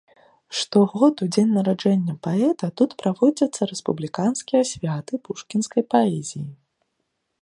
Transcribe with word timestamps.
Штогод 0.59 1.15
у 1.25 1.25
дзень 1.33 1.51
нараджэння 1.57 2.15
паэта 2.27 2.69
тут 2.81 2.95
праводзяцца 3.03 3.61
рэспубліканскія 3.73 4.61
святы 4.71 5.13
пушкінскай 5.29 5.83
паэзіі. 5.93 6.47